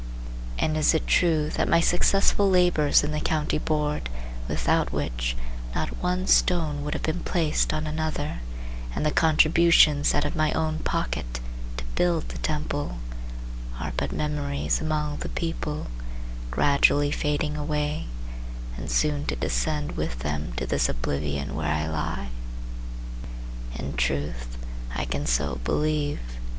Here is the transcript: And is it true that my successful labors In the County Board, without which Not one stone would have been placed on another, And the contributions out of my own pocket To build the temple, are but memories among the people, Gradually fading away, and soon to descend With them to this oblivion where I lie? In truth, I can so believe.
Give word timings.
And 0.57 0.75
is 0.77 0.95
it 0.95 1.05
true 1.05 1.51
that 1.51 1.69
my 1.69 1.79
successful 1.79 2.49
labors 2.49 3.03
In 3.03 3.11
the 3.11 3.19
County 3.19 3.59
Board, 3.59 4.09
without 4.47 4.91
which 4.91 5.37
Not 5.75 5.89
one 6.01 6.25
stone 6.25 6.83
would 6.83 6.95
have 6.95 7.03
been 7.03 7.19
placed 7.19 7.71
on 7.71 7.85
another, 7.85 8.39
And 8.95 9.05
the 9.05 9.11
contributions 9.11 10.15
out 10.15 10.25
of 10.25 10.35
my 10.35 10.53
own 10.53 10.79
pocket 10.79 11.39
To 11.77 11.83
build 11.93 12.29
the 12.29 12.39
temple, 12.39 12.97
are 13.79 13.93
but 13.95 14.11
memories 14.11 14.81
among 14.81 15.17
the 15.17 15.29
people, 15.29 15.85
Gradually 16.49 17.11
fading 17.11 17.55
away, 17.55 18.07
and 18.77 18.89
soon 18.89 19.25
to 19.27 19.35
descend 19.35 19.91
With 19.97 20.17
them 20.25 20.53
to 20.57 20.65
this 20.65 20.89
oblivion 20.89 21.53
where 21.53 21.69
I 21.71 21.85
lie? 21.85 22.29
In 23.75 23.93
truth, 23.93 24.57
I 24.95 25.05
can 25.05 25.27
so 25.27 25.59
believe. 25.63 26.21